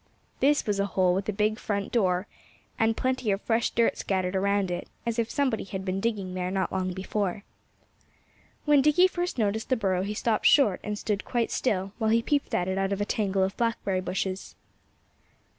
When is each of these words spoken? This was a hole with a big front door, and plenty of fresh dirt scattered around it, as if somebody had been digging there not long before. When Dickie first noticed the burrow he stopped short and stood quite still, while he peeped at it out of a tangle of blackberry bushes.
This 0.39 0.65
was 0.65 0.79
a 0.79 0.87
hole 0.87 1.13
with 1.13 1.29
a 1.29 1.31
big 1.31 1.59
front 1.59 1.91
door, 1.91 2.25
and 2.79 2.97
plenty 2.97 3.29
of 3.29 3.39
fresh 3.39 3.69
dirt 3.69 3.95
scattered 3.99 4.35
around 4.35 4.71
it, 4.71 4.87
as 5.05 5.19
if 5.19 5.29
somebody 5.29 5.63
had 5.63 5.85
been 5.85 5.99
digging 5.99 6.33
there 6.33 6.49
not 6.49 6.71
long 6.71 6.91
before. 6.91 7.43
When 8.65 8.81
Dickie 8.81 9.05
first 9.05 9.37
noticed 9.37 9.69
the 9.69 9.75
burrow 9.77 10.01
he 10.01 10.15
stopped 10.15 10.47
short 10.47 10.79
and 10.83 10.97
stood 10.97 11.23
quite 11.23 11.51
still, 11.51 11.91
while 11.99 12.09
he 12.09 12.23
peeped 12.23 12.55
at 12.55 12.67
it 12.67 12.79
out 12.79 12.91
of 12.91 12.99
a 12.99 13.05
tangle 13.05 13.43
of 13.43 13.55
blackberry 13.57 14.01
bushes. 14.01 14.55